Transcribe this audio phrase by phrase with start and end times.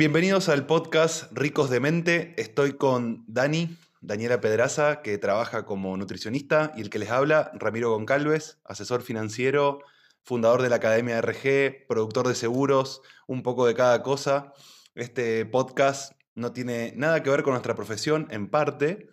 [0.00, 2.32] Bienvenidos al podcast Ricos de Mente.
[2.36, 7.90] Estoy con Dani, Daniela Pedraza, que trabaja como nutricionista, y el que les habla, Ramiro
[7.90, 9.80] Goncalves, asesor financiero,
[10.22, 14.52] fundador de la Academia RG, productor de seguros, un poco de cada cosa.
[14.94, 19.08] Este podcast no tiene nada que ver con nuestra profesión, en parte,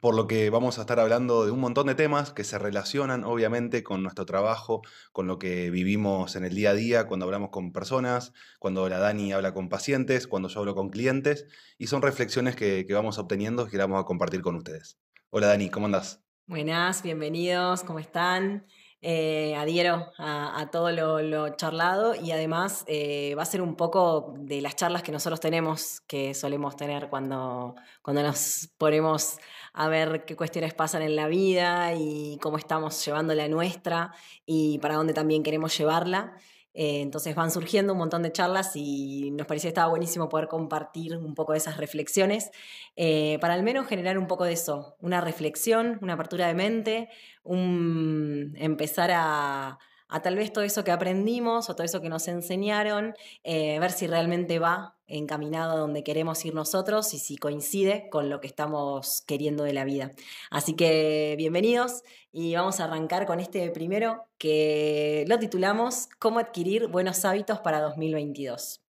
[0.00, 3.24] por lo que vamos a estar hablando de un montón de temas que se relacionan
[3.24, 7.50] obviamente con nuestro trabajo, con lo que vivimos en el día a día, cuando hablamos
[7.50, 11.46] con personas, cuando la Dani habla con pacientes, cuando yo hablo con clientes,
[11.78, 14.98] y son reflexiones que, vamos obteniendo y que vamos a compartir con ustedes.
[15.30, 16.22] Hola Dani, ¿cómo andás?
[16.46, 18.66] Buenas, bienvenidos, ¿cómo están?
[19.02, 24.60] Eh, adhiero a, todo lo, charlado y además eh, va a ser un poco de
[24.60, 29.38] las charlas que nosotros tenemos, que solemos tener cuando, cuando nos ponemos
[29.72, 34.12] a ver qué cuestiones pasan en la vida y cómo estamos llevando la nuestra
[34.44, 36.36] y para dónde también queremos llevarla.
[36.72, 40.46] Eh, entonces van surgiendo un montón de charlas y nos parecía que estaba buenísimo poder
[40.46, 42.50] compartir un poco de esas reflexiones
[42.94, 47.08] eh, para al menos generar un poco de eso, una reflexión, una apertura de mente,
[47.42, 49.78] un empezar a,
[50.10, 53.92] a tal vez todo eso que aprendimos o todo eso que nos enseñaron, eh, ver
[53.92, 58.46] si realmente va encaminado a donde queremos ir nosotros y si coincide con lo que
[58.46, 60.12] estamos queriendo de la vida.
[60.50, 62.02] Así que bienvenidos
[62.32, 67.80] y vamos a arrancar con este primero que lo titulamos ¿Cómo adquirir buenos hábitos para
[67.80, 68.82] 2022?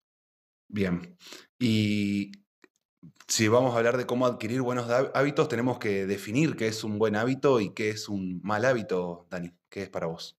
[0.70, 1.16] Bien,
[1.58, 2.32] y
[3.27, 6.98] si vamos a hablar de cómo adquirir buenos hábitos, tenemos que definir qué es un
[6.98, 9.53] buen hábito y qué es un mal hábito, Dani.
[9.69, 10.36] ¿Qué es para vos?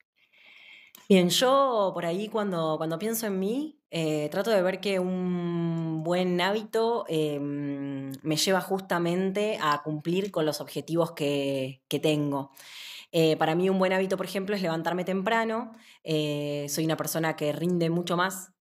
[1.10, 6.04] Bien, yo por ahí cuando, cuando pienso en mí, eh, trato de ver que un
[6.04, 12.52] buen hábito em, me lleva justamente a cumplir con los objetivos que, tengo.
[13.12, 15.72] Eh, para mí un buen hábito, por ejemplo, es levantarme temprano.
[16.04, 18.52] Eh, soy una persona que rinde mucho más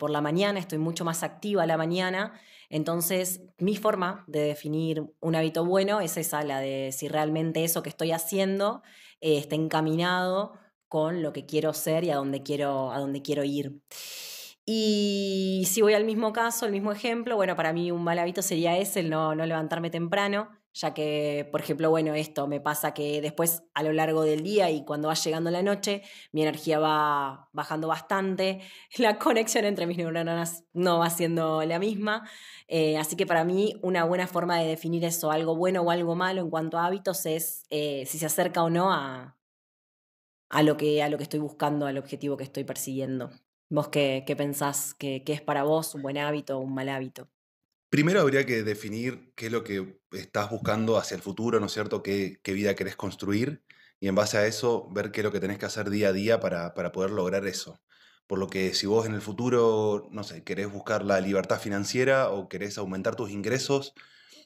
[0.00, 2.32] por la mañana, estoy mucho más activa la mañana.
[2.68, 7.84] Entonces, mi forma de definir un hábito bueno es esa, la de si realmente eso
[7.84, 8.82] que estoy haciendo
[9.20, 10.54] está encaminado
[10.88, 13.80] con lo que quiero ser y a dónde quiero, a dónde quiero ir.
[14.64, 18.42] Y si voy al mismo caso, el mismo ejemplo, bueno, para mí un mal hábito
[18.42, 22.92] sería ese, el no, no levantarme temprano, ya que, por ejemplo, bueno, esto me pasa
[22.92, 26.02] que después a lo largo del día y cuando va llegando la noche,
[26.32, 28.60] mi energía va bajando bastante,
[28.98, 32.28] la conexión entre mis neuronas no va siendo la misma,
[32.68, 36.16] eh, así que para mí una buena forma de definir eso, algo bueno o algo
[36.16, 39.36] malo en cuanto a hábitos, es eh, si se acerca o no a,
[40.48, 43.30] a lo que, a lo que estoy buscando, al objetivo que estoy persiguiendo.
[43.68, 47.28] ¿Vos qué, qué pensás que, es para vos un buen hábito o un mal hábito?
[47.88, 51.72] Primero habría que definir qué es lo que estás buscando hacia el futuro, ¿no es
[51.72, 52.02] cierto?
[52.02, 53.62] ¿Qué, qué vida querés construir?
[54.00, 56.12] Y en base a eso, ver qué es lo que tenés que hacer día a
[56.12, 57.80] día para, para poder lograr eso.
[58.26, 62.30] Por lo que si vos en el futuro, no sé, querés buscar la libertad financiera
[62.30, 63.94] o querés aumentar tus ingresos,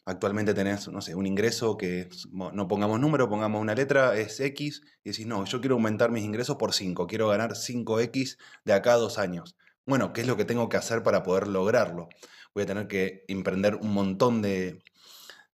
[0.05, 4.83] actualmente tenés, no sé, un ingreso que no pongamos número, pongamos una letra, es X,
[5.05, 8.95] y decís, no, yo quiero aumentar mis ingresos por 5, quiero ganar 5X de acá
[8.95, 9.57] a dos años.
[9.87, 12.09] Bueno, ¿qué es lo que tengo que hacer para poder lograrlo?
[12.55, 14.83] Voy a tener que emprender un montón de,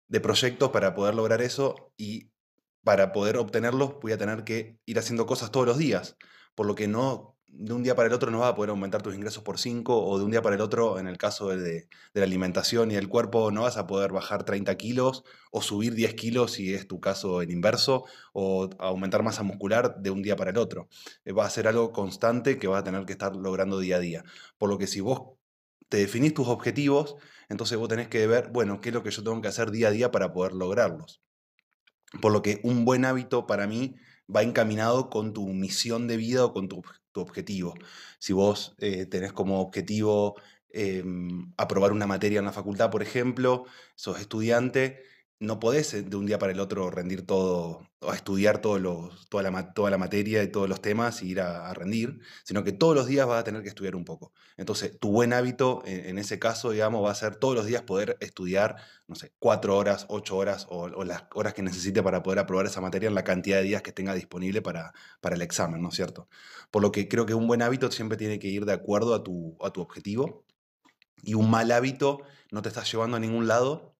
[0.07, 2.31] de proyectos para poder lograr eso y
[2.83, 6.17] para poder obtenerlos voy a tener que ir haciendo cosas todos los días,
[6.55, 9.01] por lo que no de un día para el otro no vas a poder aumentar
[9.01, 11.87] tus ingresos por 5 o de un día para el otro, en el caso de,
[12.13, 16.13] la alimentación y del cuerpo, no vas a poder bajar 30 kilos o subir 10
[16.15, 20.51] kilos si es tu caso en inverso o aumentar masa muscular de un día para
[20.51, 20.87] el otro.
[21.25, 23.99] Eh, va a ser algo constante que vas a tener que estar logrando día a
[23.99, 24.23] día.
[24.57, 25.37] Por lo que si vos
[25.89, 27.15] te definís tus objetivos,
[27.49, 29.89] entonces vos tenés que ver, bueno, qué es lo que yo tengo que hacer día
[29.89, 31.21] a día para poder lograrlos.
[32.21, 33.95] Por lo que un buen hábito para mí
[34.35, 36.83] va encaminado con tu misión de vida o con tu,
[37.15, 37.73] objetivo.
[38.19, 40.35] Si vos eh, tenés como objetivo
[40.69, 43.65] em, aprobar una materia en la facultad, por ejemplo,
[43.95, 45.03] sos estudiante,
[45.41, 49.27] no podés eh, de un día para el otro rendir todo, o estudiar todos los,
[49.27, 52.71] toda, la, toda la materia y todos los temas y ir a, rendir, sino que
[52.71, 54.33] todos los días vas a tener que estudiar un poco.
[54.57, 58.17] Entonces, tu buen hábito en, ese caso, digamos, va a ser todos los días poder
[58.19, 58.75] estudiar,
[59.07, 62.79] no sé, cuatro horas, ocho horas o, las horas que necesite para poder aprobar esa
[62.79, 65.95] materia en la cantidad de días que tenga disponible para, para el examen, ¿no es
[65.95, 66.29] cierto?
[66.69, 69.23] Por lo que creo que un buen hábito siempre tiene que ir de acuerdo a
[69.23, 70.45] tu, a tu objetivo
[71.23, 72.21] y un mal hábito
[72.51, 73.90] no te está llevando a ningún lado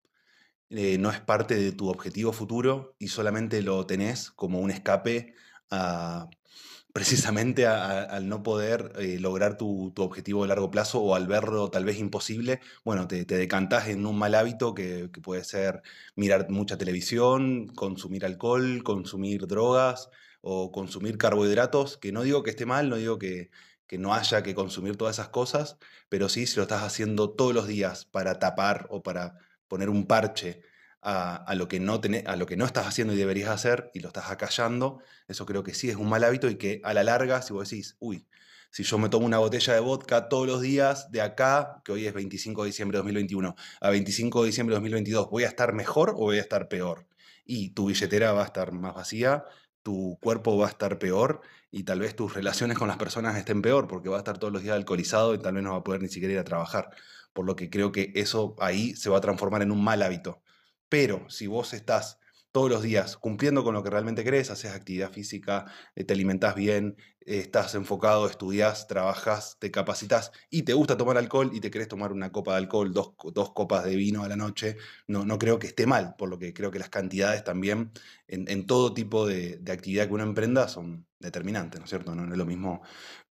[0.72, 5.36] eh, no es parte de tu objetivo futuro y solamente lo tenés como un escape
[6.94, 11.86] precisamente al no poder eh, lograr tu, objetivo de largo plazo o al verlo tal
[11.86, 15.82] vez imposible, bueno, te, te decantás en un mal hábito que, puede ser
[16.16, 20.10] mirar mucha televisión, consumir alcohol, consumir drogas
[20.42, 23.52] o consumir carbohidratos, que no digo que esté mal, no digo que,
[23.88, 25.78] que no haya que consumir todas esas cosas,
[26.10, 29.38] pero sí si lo estás haciendo todos los días para tapar o para
[29.72, 30.62] poner un parche
[31.02, 32.02] a, lo, que no
[32.36, 35.74] lo que no estás haciendo y deberías hacer y lo estás acallando, eso creo que
[35.74, 38.28] sí es un mal hábito y que a la larga, si vos decís, uy,
[38.70, 42.06] si yo me tomo una botella de vodka todos los días de acá, que hoy
[42.06, 45.72] es 25 de diciembre de 2021, a 25 de diciembre de 2022, ¿voy a estar
[45.72, 47.08] mejor o voy a estar peor?
[47.46, 49.46] Y tu billetera va a estar más vacía,
[49.84, 51.40] tu cuerpo va a estar peor
[51.72, 54.52] y tal vez tus relaciones con las personas estén peor porque va a estar todos
[54.52, 56.90] los días alcoholizado y tal vez no va a poder ni siquiera ir a trabajar.
[57.34, 60.42] Por lo que creo que eso ahí se va a transformar en un mal hábito.
[60.90, 62.20] Pero si vos estás
[62.52, 66.56] todos los días cumpliendo con lo que realmente crees, haces actividad física, eh, te alimentas
[66.56, 71.88] bien, estás enfocado, estudias, trabajas, te capacitas y te gusta tomar alcohol y te querés
[71.88, 73.14] tomar una copa de alcohol, dos,
[73.54, 76.54] copas de vino a la noche, no, no creo que esté mal, por lo que
[76.54, 77.92] creo que las cantidades también
[78.28, 82.16] en, todo tipo de, de, actividad que uno emprenda son determinantes, ¿no es cierto?
[82.16, 82.82] No, no es lo mismo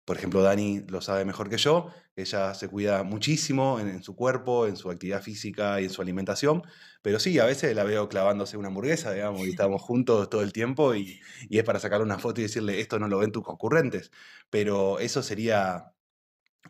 [0.05, 4.67] por ejemplo, Dani lo sabe mejor que yo, ella se cuida muchísimo en, su cuerpo,
[4.67, 6.63] en su actividad física y en su alimentación,
[7.03, 10.53] pero sí, a veces la veo clavándose una hamburguesa, digamos, y estamos juntos todo el
[10.53, 13.43] tiempo y, y es para sacarle una foto y decirle, esto no lo ven tus
[13.43, 14.11] concurrentes,
[14.51, 15.95] pero eso sería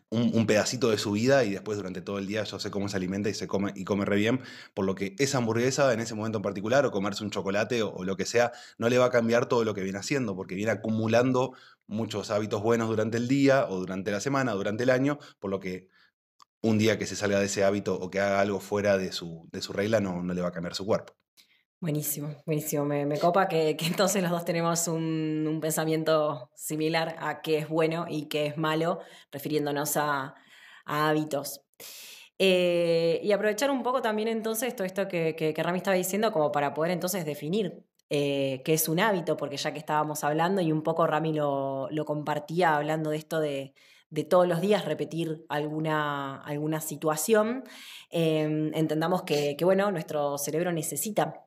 [0.09, 2.97] un, pedacito de su vida y después durante todo el día yo sé cómo se
[2.97, 4.41] alimenta y se come y come re bien,
[4.73, 8.03] por lo que esa hamburguesa en ese momento en particular o comerse un chocolate o,
[8.03, 10.71] lo que sea, no le va a cambiar todo lo que viene haciendo, porque viene
[10.71, 11.53] acumulando
[11.87, 15.59] muchos hábitos buenos durante el día o durante la semana, durante el año, por lo
[15.59, 15.89] que
[16.61, 19.47] un día que se salga de ese hábito o que haga algo fuera de su,
[19.51, 21.13] de su regla no, no le va a cambiar su cuerpo.
[21.79, 22.85] Buenísimo, buenísimo.
[22.85, 28.27] Me, copa que, entonces los dos tenemos un, pensamiento similar a qué es bueno y
[28.27, 28.99] qué es malo,
[29.31, 30.35] refiriéndonos a,
[30.85, 31.61] hábitos.
[32.39, 36.51] Eh, y aprovechar un poco también entonces todo esto que, que, Rami estaba diciendo como
[36.51, 40.71] para poder entonces definir eh, qué es un hábito, porque ya que estábamos hablando y
[40.71, 43.73] un poco Rami lo, compartía hablando de esto de,
[44.29, 47.63] todos los días repetir alguna, alguna situación,
[48.11, 51.45] eh, entendamos que, que, bueno, nuestro cerebro necesita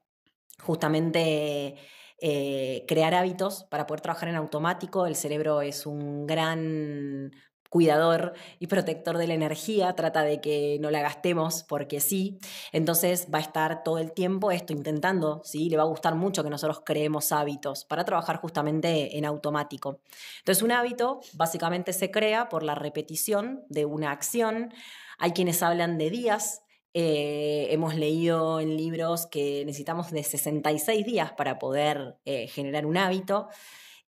[0.62, 1.76] justamente
[2.20, 5.06] eh, crear hábitos para poder trabajar en automático.
[5.06, 7.30] El cerebro es un gran
[7.68, 12.38] cuidador y protector de la energía, trata de que no la gastemos porque sí,
[12.72, 15.68] entonces va a estar todo el tiempo esto intentando, ¿sí?
[15.68, 20.00] le va a gustar mucho que nosotros creemos hábitos para trabajar justamente en automático.
[20.38, 24.72] Entonces un hábito básicamente se crea por la repetición de una acción,
[25.18, 26.62] hay quienes hablan de días,
[26.94, 32.96] eh, hemos leído en libros que necesitamos de 66 días para poder eh, generar un
[32.96, 33.48] hábito.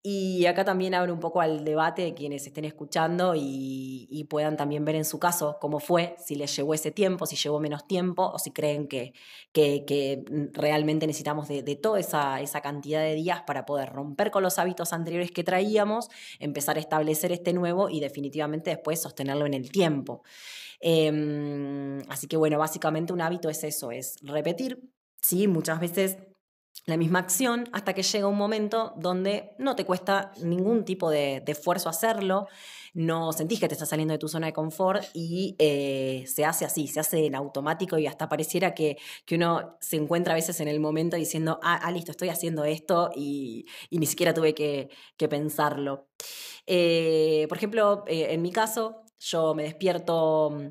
[0.03, 4.85] Y acá también abre un poco al debate de quienes estén escuchando y, puedan también
[4.85, 8.31] ver en su caso cómo fue, si les llevó ese tiempo, si llevó menos tiempo
[8.31, 9.13] o si creen que,
[9.53, 14.59] que, realmente necesitamos de, toda esa, esa, cantidad de días para poder romper con los
[14.59, 16.09] hábitos anteriores que traíamos,
[16.39, 20.23] empezar a establecer este nuevo y definitivamente después sostenerlo en el tiempo.
[20.81, 24.81] Em, así que bueno, básicamente un hábito es eso, es repetir,
[25.21, 26.17] sí, muchas veces
[26.87, 31.43] la misma acción hasta que llega un momento donde no te cuesta ningún tipo de,
[31.47, 32.47] esfuerzo hacerlo,
[32.95, 36.65] no sentís que te estás saliendo de tu zona de confort y eh, se hace
[36.65, 40.61] así, se hace en automático y hasta pareciera que, que, uno se encuentra a veces
[40.61, 44.89] en el momento diciendo, ah, ah listo, estoy haciendo esto y, ni siquiera tuve que,
[45.29, 46.09] pensarlo.
[46.67, 50.67] Eh, por ejemplo, eh, en mi caso, yo me despierto mm,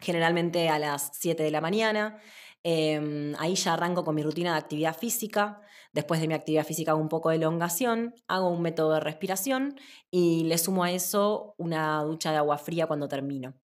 [0.00, 2.18] generalmente a las 7 de la mañana.
[2.64, 5.60] Em, ahí ya arranco con mi rutina de actividad física.
[5.92, 9.76] Después de mi actividad física hago un poco de elongación, hago un método de respiración
[10.10, 13.54] y le sumo a eso una ducha de agua fría cuando termino.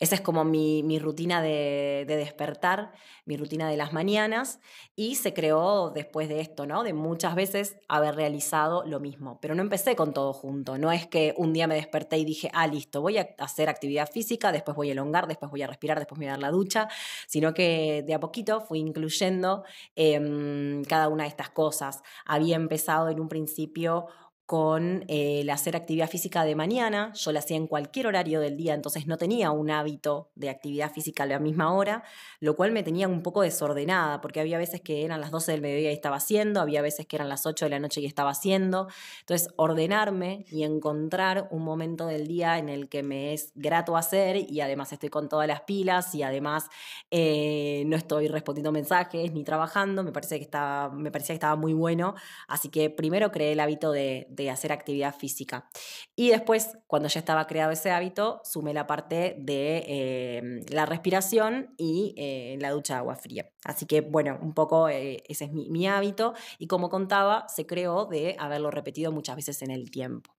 [0.00, 2.92] Esa es como mi, rutina de, despertar,
[3.24, 4.60] mi rutina de las mañanas
[4.94, 6.84] y se creó después de esto, ¿no?
[6.84, 11.06] De muchas veces haber realizado lo mismo, pero no empecé con todo junto, no es
[11.06, 14.76] que un día me desperté y dije, ah, listo, voy a hacer actividad física, después
[14.76, 16.88] voy a elongar, después voy a respirar, después me voy a dar la ducha,
[17.26, 19.64] sino que de a poquito fui incluyendo
[19.96, 22.02] em, cada una de estas cosas.
[22.24, 24.06] Había empezado en un principio
[24.48, 27.12] con el hacer actividad física de mañana.
[27.12, 30.90] Yo la hacía en cualquier horario del día, entonces no tenía un hábito de actividad
[30.90, 32.02] física a la misma hora,
[32.40, 35.60] lo cual me tenía un poco desordenada, porque había veces que eran las 12 del
[35.60, 38.30] mediodía y estaba haciendo, había veces que eran las 8 de la noche y estaba
[38.30, 38.88] haciendo.
[39.20, 44.36] Entonces, ordenarme y encontrar un momento del día en el que me es grato hacer
[44.50, 46.70] y además estoy con todas las pilas y además
[47.10, 51.56] eh, no estoy respondiendo mensajes ni trabajando, me, parece que estaba, me parecía que estaba
[51.56, 52.14] muy bueno.
[52.46, 55.68] Así que primero creé el hábito de de hacer actividad física.
[56.16, 61.74] Y después, cuando ya estaba creado ese hábito, sumé la parte de eh, la respiración
[61.76, 63.50] y eh, la ducha de agua fría.
[63.64, 66.34] Así que, bueno, un poco eh, ese es mi, hábito.
[66.58, 70.34] Y como contaba, se creó de haberlo repetido muchas veces en el tiempo.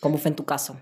[0.00, 0.78] ¿Cómo fue en tu caso?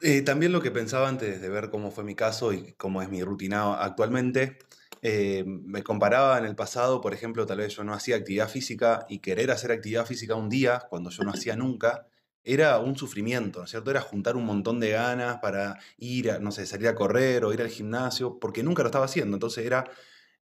[0.00, 3.08] Eh, también lo que pensaba antes de ver cómo fue mi caso y cómo es
[3.08, 4.58] mi rutina actualmente,
[5.02, 9.06] eh, me comparaba en el pasado, por ejemplo, tal vez yo no hacía actividad física
[9.08, 12.06] y querer hacer actividad física un día, cuando yo no hacía nunca,
[12.44, 13.90] era un sufrimiento, ¿no es cierto?
[13.90, 17.52] Era juntar un montón de ganas para ir, a, no sé, salir a correr o
[17.52, 19.36] ir al gimnasio, porque nunca lo estaba haciendo.
[19.36, 19.84] Entonces era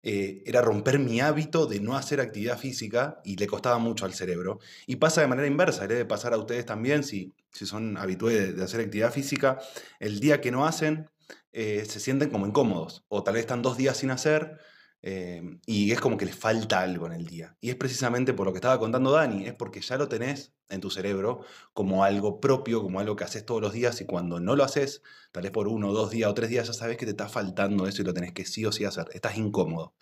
[0.06, 4.14] eh, era romper mi hábito de no hacer actividad física y le costaba mucho al
[4.14, 4.60] cerebro.
[4.86, 8.56] Y pasa de manera inversa, le debe pasar a ustedes también, si, si son habituales
[8.58, 9.60] de, hacer actividad física,
[10.02, 11.10] el día que no hacen,
[11.52, 14.60] eh, se sienten como incómodos, o tal vez están dos días sin hacer
[15.06, 17.58] Em, y es como que le falta algo en el día.
[17.60, 20.80] Y es precisamente por lo que estaba contando Dani, es porque ya lo tenés en
[20.80, 21.42] tu cerebro
[21.74, 25.02] como algo propio, como algo que haces todos los días y cuando no lo haces,
[25.34, 27.86] tal vez por uno, dos días o tres días, ya sabes que te está faltando
[27.86, 29.08] eso y lo tenés que sí o sí hacer.
[29.14, 29.94] Estás incómodo.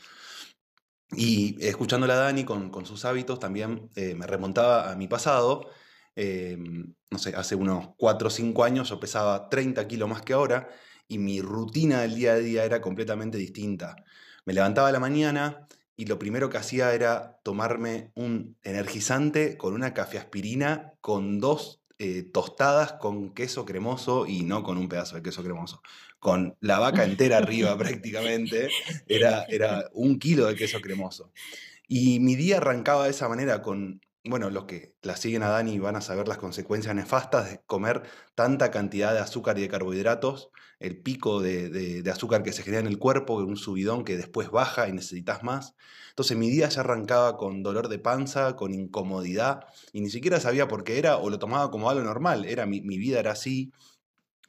[1.13, 5.67] Y escuchándola a Dani con, sus hábitos, también eh, me remontaba a mi pasado.
[6.15, 10.33] Em, no sé, hace unos cuatro o cinco años yo pesaba 30 kilos más que
[10.33, 10.69] ahora
[11.11, 13.97] y mi rutina del día a día era completamente distinta.
[14.45, 19.73] Me levantaba a la mañana y lo primero que hacía era tomarme un energizante con
[19.73, 25.21] una cafeaspirina con dos eh, tostadas con queso cremoso y no con un pedazo de
[25.21, 25.81] queso cremoso,
[26.17, 28.69] con la vaca entera arriba prácticamente,
[29.05, 31.33] era, era un kilo de queso cremoso.
[31.89, 35.79] Y mi día arrancaba de esa manera con bueno, los que la siguen a Dani
[35.79, 38.03] van a saber las consecuencias nefastas de comer
[38.35, 42.87] tanta cantidad de azúcar y de carbohidratos, el pico de, azúcar que se genera en
[42.87, 45.75] el cuerpo, un subidón que después baja y necesitas más.
[46.09, 50.67] Entonces mi día ya arrancaba con dolor de panza, con incomodidad, y ni siquiera sabía
[50.67, 52.45] por qué era o lo tomaba como algo normal.
[52.45, 53.71] Era, mi, mi vida era así,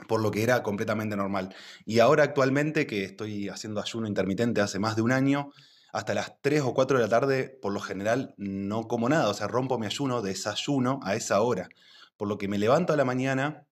[0.08, 1.54] por lo que era completamente normal.
[1.84, 5.50] Y ahora actualmente que estoy haciendo ayuno intermitente hace más de un año,
[5.92, 9.28] hasta las 3 o 4 de la tarde, por lo general, no como nada.
[9.28, 11.68] O sea, rompo mi ayuno, desayuno a esa hora.
[12.16, 13.66] Por lo que me levanto a la mañana,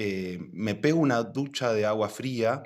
[0.00, 2.62] eh, me pego una ducha de agua fría,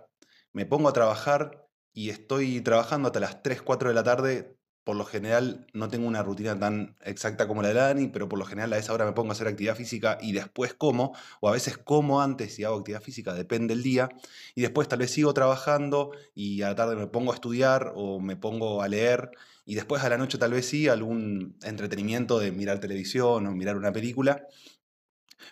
[0.52, 4.96] me pongo a trabajar y estoy trabajando hasta las 3, 4 de la tarde por
[4.96, 8.44] lo general no tengo una rutina tan exacta como la de Dani, pero por lo
[8.44, 11.52] general a esa hora me pongo a hacer actividad física y después como, o a
[11.52, 14.08] veces como antes y hago actividad física, depende del día,
[14.54, 18.18] y después tal vez sigo trabajando y a la tarde me pongo a estudiar o
[18.18, 19.30] me pongo a leer,
[19.64, 23.76] y después a la noche tal vez sí algún entretenimiento de mirar televisión o mirar
[23.76, 24.46] una película.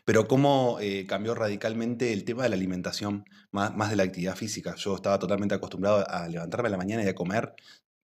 [0.04, 4.37] Pero cómo eh, cambió radicalmente el tema de la alimentación, más, más, de la actividad
[4.37, 4.75] física.
[4.76, 7.54] Yo estaba totalmente acostumbrado a levantarme a la mañana y a comer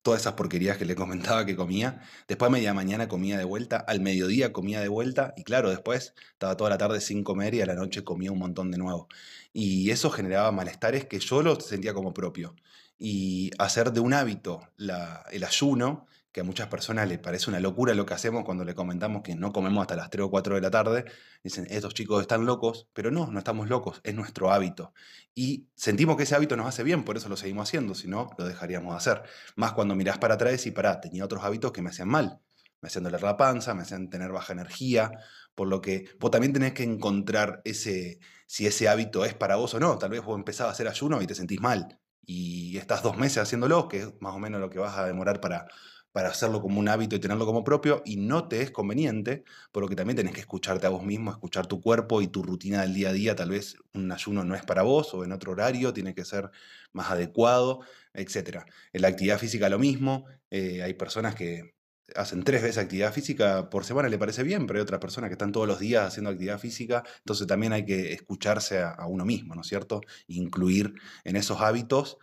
[0.03, 2.01] todas esas porquerías que le comentaba que comía.
[2.29, 6.15] Después a media mañana comía de vuelta, al mediodía comía de vuelta y claro, después
[6.33, 9.09] estaba toda la tarde sin comer y a la noche comía un montón de nuevo.
[9.53, 12.55] Y eso generaba malestares que yo lo sentía como propio.
[13.05, 17.95] Y hacer de un hábito el ayuno que a muchas personas les parece una locura
[17.95, 20.61] lo que hacemos cuando le comentamos que no comemos hasta las 3 o 4 de
[20.61, 21.05] la tarde.
[21.43, 24.95] Dicen, estos chicos están locos, pero no, no estamos locos, es nuestro hábito.
[25.35, 28.31] Y sentimos que ese hábito nos hace bien, por eso lo seguimos haciendo, si no,
[28.39, 29.25] lo dejaríamos de hacer.
[29.57, 32.39] Más cuando mirás para atrás y para, tenía otros hábitos que me hacían mal.
[32.83, 35.11] Me hacían doler la panza, me hacían tener baja energía,
[35.57, 39.75] por lo que vos también tenés que encontrar ese, si ese hábito es para vos
[39.75, 39.99] o no.
[39.99, 43.39] Tal vez vos empezás a hacer ayuno y te sentís mal y estás dos meses
[43.39, 45.67] haciéndolo, que es más o menos lo que vas a demorar para,
[46.13, 49.83] para hacerlo como un hábito y tenerlo como propio y no te es conveniente, por
[49.83, 52.83] lo que también tenés que escucharte a vos mismo, escuchar tu cuerpo y tu rutina
[52.83, 55.53] del día a día, tal vez un ayuno no es para vos o en otro
[55.53, 56.51] horario tiene que ser
[56.93, 57.81] más adecuado,
[58.15, 58.65] etc.
[58.93, 61.75] En la actividad física lo mismo, eh, hay personas que
[62.17, 65.35] hacen tres veces actividad física por semana, le parece bien, pero hay otras personas que
[65.35, 69.55] están todos los días haciendo actividad física, entonces también hay que escucharse a, uno mismo,
[69.55, 70.01] ¿no es cierto?
[70.27, 72.19] Incluir en esos hábitos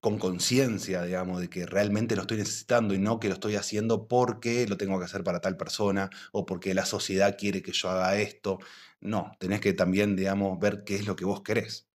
[0.00, 4.06] con conciencia, digamos, de que realmente lo estoy necesitando y no que lo estoy haciendo
[4.08, 7.88] porque lo tengo que hacer para tal persona o porque la sociedad quiere que yo
[7.90, 8.58] haga esto.
[9.00, 11.88] No, tenés que también, digamos, ver qué es lo que vos querés.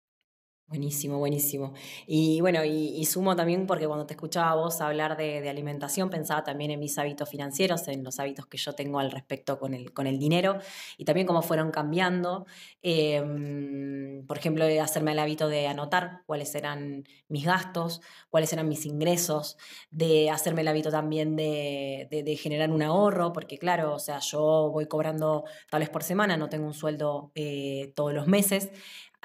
[0.69, 1.73] Buenísimo, buenísimo.
[2.07, 6.71] Y bueno, y, sumo también porque cuando te escuchaba vos hablar de, alimentación, pensaba también
[6.71, 10.07] en mis hábitos financieros, en los hábitos que yo tengo al respecto con el, con
[10.07, 10.59] el dinero
[10.97, 12.45] y también cómo fueron cambiando.
[12.81, 18.85] Em, por ejemplo, hacerme el hábito de anotar cuáles eran mis gastos, cuáles eran mis
[18.85, 19.57] ingresos,
[19.89, 24.69] de hacerme el hábito también de, de, generar un ahorro, porque claro, o sea, yo
[24.73, 28.69] voy cobrando tal vez por semana, no tengo un sueldo eh, todos los meses.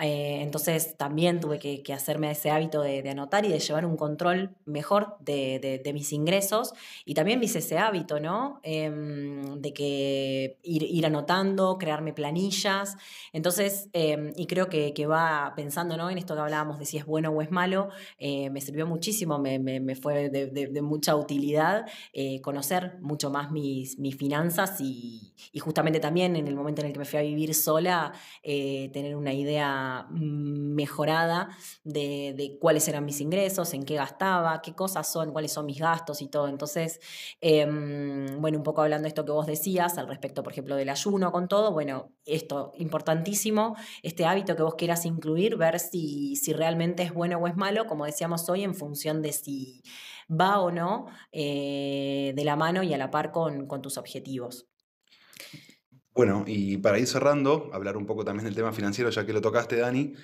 [0.00, 4.56] Eh, entonces también tuve que, hacerme ese hábito de, anotar y de llevar un control
[4.64, 6.72] mejor de, mis ingresos.
[7.04, 8.60] Y también me hice ese hábito, ¿no?
[8.62, 12.96] Em, de que ir, anotando, crearme planillas.
[13.32, 16.10] Entonces, em, y creo que, va pensando, ¿no?
[16.10, 19.38] En esto que hablábamos de si es bueno o es malo, eh, me sirvió muchísimo,
[19.38, 26.00] me, fue de, mucha utilidad eh, conocer mucho más mis, mis finanzas y, y, justamente
[26.00, 29.81] también en el momento en el que me fui a vivir sola, tener una idea
[30.10, 31.48] mm, mejorada
[31.84, 36.22] de, cuáles eran mis ingresos, en qué gastaba, qué cosas son, cuáles son mis gastos
[36.22, 36.48] y todo.
[36.48, 37.00] Entonces,
[37.40, 40.88] em, bueno, un poco hablando de esto que vos decías al respecto, por ejemplo, del
[40.88, 46.52] ayuno con todo, bueno, esto, importantísimo, este hábito que vos quieras incluir, ver si, si
[46.52, 49.82] realmente es bueno o es malo, como decíamos hoy, en función de si
[50.28, 54.66] va o no eh, de la mano y a la par con, tus objetivos.
[56.14, 59.40] Bueno, y para ir cerrando, hablar un poco también del tema financiero, ya que lo
[59.40, 60.14] tocaste, Dani,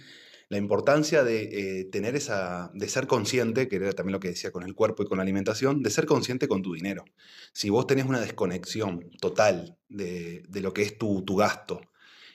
[0.51, 4.51] la importancia de eh, tener esa, de ser consciente, que era también lo que decía
[4.51, 7.05] con el cuerpo y con la alimentación, de ser consciente con tu dinero.
[7.53, 11.81] Si vos tenés una desconexión total de, lo que es tu, tu, gasto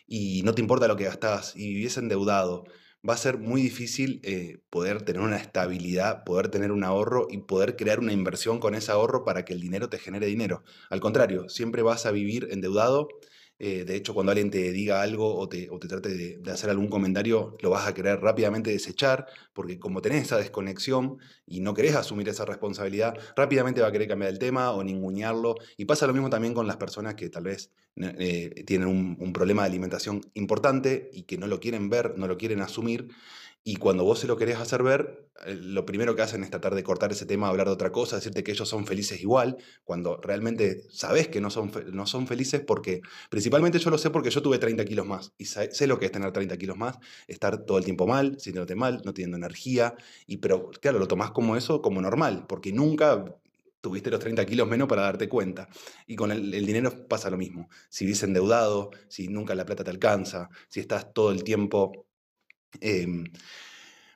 [0.08, 2.66] y no te importa lo que gastás y vivís endeudado
[3.08, 7.40] va a ser muy difícil eh, poder tener una estabilidad, poder tener un ahorro y
[7.40, 10.64] poder crear una inversión con ese ahorro para que el dinero te genere dinero.
[10.90, 13.10] Al contrario, siempre vas a vivir endeudado
[13.60, 17.56] eh, de hecho, cuando alguien te diga algo o te, trate de, hacer algún comentario,
[17.62, 22.28] lo vas a querer rápidamente desechar, porque como tenés esa desconexión y no querés asumir
[22.30, 25.56] esa responsabilidad, rápidamente va a querer cambiar el tema o ningunearlo.
[25.78, 29.62] Y pasa lo mismo también con las personas que tal vez eh, tienen un problema
[29.64, 33.10] de alimentación importante y que no lo quieren ver, no lo quieren asumir.
[33.66, 36.76] Y cuando vos se lo querés hacer ver, eh, lo primero que hacen es tratar
[36.76, 39.56] de cortar ese tema, hablar de otra cosa, decirte que ellos son felices igual,
[39.86, 44.32] cuando realmente sabes que no son, no son felices porque, principalmente yo lo sé porque
[44.32, 47.64] yo tuve 30 kilos más y sé, lo que es tener 30 kilos más, estar
[47.66, 49.96] todo el tiempo mal, sintiéndote mal, no teniendo energía,
[50.28, 53.24] y pero claro, lo tomás como eso, como normal, porque nunca
[53.80, 55.68] tuviste los 30 kilos menos para darte cuenta.
[56.08, 57.70] Y con el, dinero pasa lo mismo.
[57.90, 62.06] Si vives endeudado, si nunca la plata te alcanza, si estás todo el tiempo
[62.82, 63.26] Em,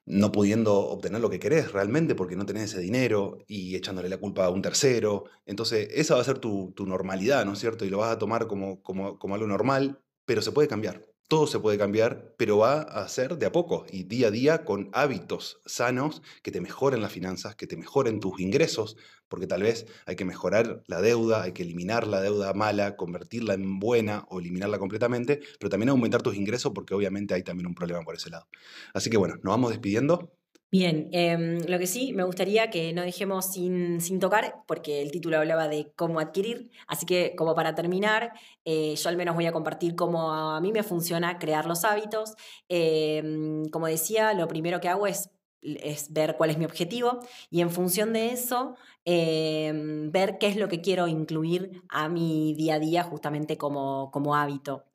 [0.06, 4.18] no pudiendo obtener lo que querés realmente porque no tenés ese dinero y echándole la
[4.18, 5.26] culpa a un tercero.
[5.46, 7.86] Entonces, esa va a ser tu, normalidad, ¿no es cierto?
[7.86, 11.48] Y lo vas a tomar como, como, como algo normal, pero se puede cambiar todo
[11.48, 14.90] se puede cambiar, pero va a ser de a poco y día a día con
[14.94, 18.96] hábitos sanos que te mejoren las finanzas, que te mejoren tus ingresos,
[19.28, 23.56] porque tal vez hay que mejorar la deuda, hay que eliminar la deuda mala, convertirla
[23.56, 27.76] en buena o eliminarla completamente, pero también aumentar tus ingresos porque obviamente hay también un
[27.76, 28.48] problema por ese lado.
[28.94, 30.37] Así que bueno, nos vamos despidiendo.
[30.70, 35.38] Bien, em, lo que sí me gustaría que no dejemos sin, tocar, porque el título
[35.38, 38.34] hablaba de cómo adquirir, así que como para terminar,
[38.66, 42.34] eh, yo al menos voy a compartir cómo a mí me funciona crear los hábitos.
[42.68, 45.30] Em, como decía, lo primero que hago es
[45.62, 48.76] es ver cuál es mi objetivo y en función de eso
[49.06, 54.12] em, ver qué es lo que quiero incluir a mi día a día justamente como,
[54.12, 54.86] como hábito.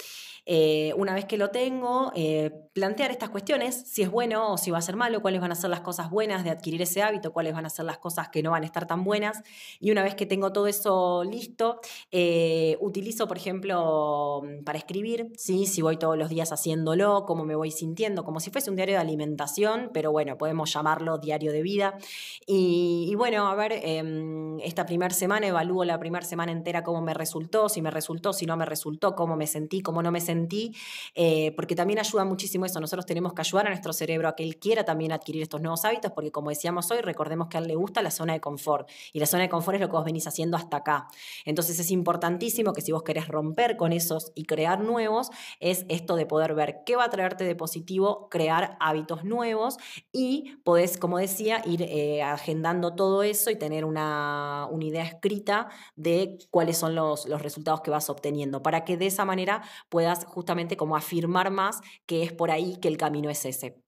[0.44, 4.70] Eh, una vez que lo tengo, eh, plantear estas cuestiones, si es bueno o si
[4.70, 7.32] va a ser malo, cuáles van a ser las cosas buenas de adquirir ese hábito,
[7.32, 9.42] cuáles van a ser las cosas que no van a estar tan buenas.
[9.78, 15.66] Y una vez que tengo todo eso listo, eh, utilizo, por ejemplo, para escribir, ¿sí?
[15.66, 18.96] si voy todos los días haciéndolo, cómo me voy sintiendo, como si fuese un diario
[18.96, 21.98] de alimentación, pero bueno, podemos llamarlo diario de vida.
[22.46, 27.14] Y, bueno, a ver, em, esta primera semana evalúo la primera semana entera cómo me
[27.14, 30.31] resultó, si me resultó, si no me resultó, cómo me sentí, cómo no me sentí
[30.32, 30.74] sentí,
[31.14, 32.80] eh, porque también ayuda muchísimo eso.
[32.80, 35.84] Nosotros tenemos que ayudar a nuestro cerebro a que él quiera también adquirir estos nuevos
[35.84, 38.88] hábitos, porque como decíamos hoy, recordemos que a él le gusta la zona de confort,
[39.12, 41.08] y la zona de confort es lo que vos venís haciendo hasta acá.
[41.44, 46.16] Entonces es importantísimo que si vos querés romper con esos y crear nuevos, es esto
[46.16, 49.76] de poder ver qué va a traerte de positivo, crear hábitos nuevos
[50.12, 55.68] y podés, como decía, ir eh, agendando todo eso y tener una, una idea escrita
[55.96, 60.21] de cuáles son los, los resultados que vas obteniendo, para que de esa manera puedas
[60.24, 63.82] justamente como afirmar más que es por ahí que el camino es ese.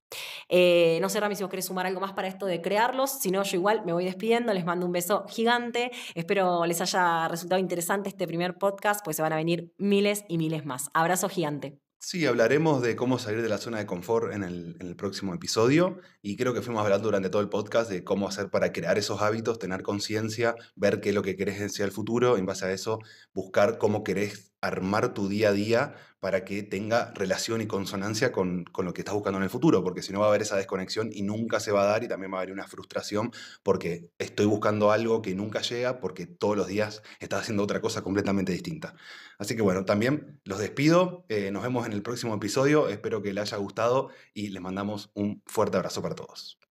[0.48, 3.30] Eh, no sé, Rami, si vos querés sumar algo más para esto de crearlos, si
[3.30, 7.60] no, yo igual me voy despidiendo, les mando un beso gigante, espero les haya resultado
[7.60, 10.90] interesante este primer podcast, pues se van a venir miles y miles más.
[10.94, 11.78] Abrazo gigante.
[12.06, 16.36] Sí, hablaremos de cómo salir de la zona de confort en el, próximo episodio y
[16.36, 19.58] creo que fuimos hablando durante todo el podcast de cómo hacer para crear esos hábitos,
[19.58, 22.98] tener conciencia, ver qué es lo que querés hacia el futuro, en base a eso
[23.32, 28.64] buscar cómo querés armar tu día a día para que tenga relación y consonancia con,
[28.78, 31.10] lo que estás buscando en el futuro, porque si no va a haber esa desconexión
[31.12, 33.30] y nunca se va a dar y también va a haber una frustración
[33.62, 38.00] porque estoy buscando algo que nunca llega porque todos los días estás haciendo otra cosa
[38.02, 38.94] completamente distinta.
[39.38, 43.34] Así que bueno, también los despido, eh, nos vemos en el próximo episodio, espero que
[43.34, 46.63] les haya gustado y les mandamos un fuerte abrazo para todos.